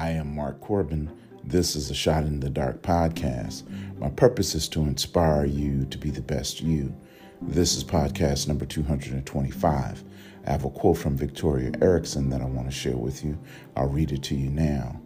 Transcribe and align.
I 0.00 0.12
am 0.12 0.34
Mark 0.34 0.62
Corbin. 0.62 1.10
This 1.44 1.76
is 1.76 1.90
a 1.90 1.94
Shot 1.94 2.24
in 2.24 2.40
the 2.40 2.48
Dark 2.48 2.80
podcast. 2.80 3.64
My 3.98 4.08
purpose 4.08 4.54
is 4.54 4.66
to 4.68 4.80
inspire 4.80 5.44
you 5.44 5.84
to 5.84 5.98
be 5.98 6.08
the 6.08 6.22
best 6.22 6.62
you. 6.62 6.96
This 7.42 7.76
is 7.76 7.84
podcast 7.84 8.48
number 8.48 8.64
225. 8.64 10.04
I 10.46 10.50
have 10.50 10.64
a 10.64 10.70
quote 10.70 10.96
from 10.96 11.18
Victoria 11.18 11.72
Erickson 11.82 12.30
that 12.30 12.40
I 12.40 12.46
want 12.46 12.66
to 12.66 12.74
share 12.74 12.96
with 12.96 13.22
you. 13.22 13.38
I'll 13.76 13.90
read 13.90 14.10
it 14.10 14.22
to 14.22 14.34
you 14.34 14.48
now. 14.48 14.98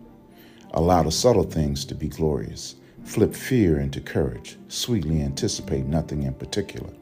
Allow 0.74 1.02
the 1.02 1.10
subtle 1.10 1.42
things 1.42 1.84
to 1.86 1.96
be 1.96 2.06
glorious. 2.06 2.76
Flip 3.02 3.34
fear 3.34 3.80
into 3.80 4.00
courage. 4.00 4.58
Sweetly 4.68 5.22
anticipate 5.22 5.86
nothing 5.86 6.22
in 6.22 6.34
particular. 6.34 6.94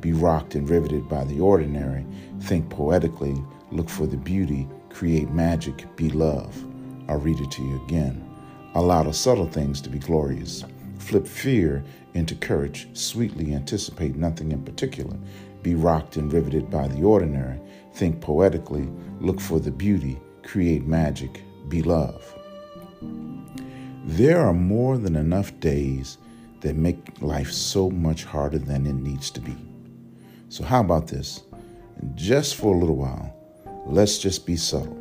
Be 0.00 0.12
rocked 0.12 0.56
and 0.56 0.68
riveted 0.68 1.08
by 1.08 1.22
the 1.22 1.38
ordinary. 1.38 2.04
Think 2.40 2.68
poetically. 2.68 3.40
Look 3.70 3.88
for 3.88 4.08
the 4.08 4.16
beauty. 4.16 4.66
Create 4.90 5.30
magic. 5.30 5.86
Be 5.94 6.10
love. 6.10 6.64
I'll 7.08 7.18
read 7.18 7.40
it 7.40 7.50
to 7.52 7.62
you 7.62 7.82
again. 7.84 8.24
Allow 8.74 9.04
the 9.04 9.12
subtle 9.12 9.46
things 9.46 9.80
to 9.80 9.90
be 9.90 9.98
glorious. 9.98 10.64
Flip 10.98 11.26
fear 11.26 11.84
into 12.14 12.34
courage. 12.34 12.88
Sweetly 12.92 13.54
anticipate 13.54 14.16
nothing 14.16 14.52
in 14.52 14.62
particular. 14.62 15.16
Be 15.62 15.74
rocked 15.74 16.16
and 16.16 16.32
riveted 16.32 16.70
by 16.70 16.86
the 16.88 17.02
ordinary. 17.02 17.58
Think 17.94 18.20
poetically. 18.20 18.88
Look 19.20 19.40
for 19.40 19.58
the 19.58 19.70
beauty. 19.70 20.20
Create 20.42 20.86
magic. 20.86 21.42
Be 21.68 21.82
love. 21.82 22.34
There 24.04 24.40
are 24.40 24.54
more 24.54 24.98
than 24.98 25.16
enough 25.16 25.58
days 25.60 26.18
that 26.60 26.76
make 26.76 27.20
life 27.20 27.52
so 27.52 27.90
much 27.90 28.24
harder 28.24 28.58
than 28.58 28.86
it 28.86 28.94
needs 28.94 29.30
to 29.30 29.40
be. 29.40 29.56
So, 30.48 30.64
how 30.64 30.80
about 30.80 31.06
this? 31.08 31.42
Just 32.14 32.56
for 32.56 32.74
a 32.74 32.78
little 32.78 32.96
while, 32.96 33.34
let's 33.86 34.18
just 34.18 34.46
be 34.46 34.56
subtle, 34.56 34.96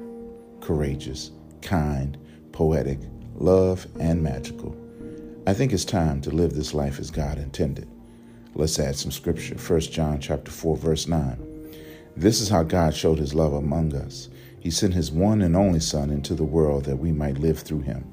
courageous, 0.62 1.32
kind, 1.62 2.18
poetic, 2.52 3.00
love, 3.36 3.88
and 4.00 4.22
magical. 4.22 4.76
I 5.46 5.54
think 5.54 5.72
it's 5.72 5.86
time 5.86 6.22
to 6.22 6.30
live 6.30 6.54
this 6.54 6.74
life 6.74 7.00
as 7.00 7.12
God 7.12 7.38
intended. 7.38 7.88
Let's 8.54 8.80
add 8.80 8.96
some 8.96 9.12
scripture. 9.12 9.56
1 9.56 9.80
John 9.82 10.20
chapter 10.20 10.52
4 10.52 10.78
verse 10.78 11.08
9. 11.08 11.48
This 12.16 12.42
is 12.42 12.50
how 12.50 12.64
God 12.64 12.96
showed 12.96 13.20
his 13.20 13.36
love 13.36 13.54
among 13.54 13.96
us. 13.96 14.30
He 14.60 14.72
sent 14.72 14.94
his 14.94 15.12
one 15.12 15.42
and 15.42 15.56
only 15.56 15.80
son 15.80 16.10
into 16.10 16.34
the 16.34 16.44
world 16.44 16.86
that 16.86 16.98
we 16.98 17.12
might 17.12 17.38
live 17.38 17.60
through 17.60 17.82
him. 17.82 18.12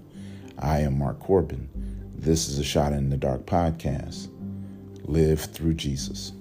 I 0.58 0.80
am 0.80 0.98
Mark 0.98 1.18
Corbin. 1.18 1.68
This 2.14 2.48
is 2.48 2.58
a 2.58 2.64
Shot 2.64 2.92
in 2.92 3.10
the 3.10 3.16
Dark 3.16 3.46
podcast. 3.46 4.28
Live 5.06 5.40
through 5.40 5.74
Jesus. 5.74 6.32